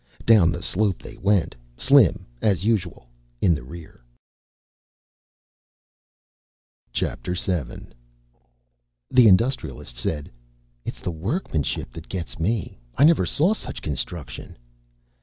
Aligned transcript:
Down 0.25 0.51
the 0.51 0.63
slope 0.63 0.99
they 1.03 1.15
went, 1.17 1.55
Slim, 1.77 2.25
as 2.41 2.65
usual, 2.65 3.05
in 3.39 3.53
the 3.53 3.61
rear. 3.61 4.03
VII 6.91 7.13
The 7.23 7.85
Industrialist 9.27 9.95
said, 9.97 10.31
"It's 10.85 11.01
the 11.01 11.11
workmanship 11.11 11.91
that 11.91 12.09
gets 12.09 12.39
me. 12.39 12.79
I 12.97 13.03
never 13.03 13.27
saw 13.27 13.53
such 13.53 13.83
construction." 13.83 14.57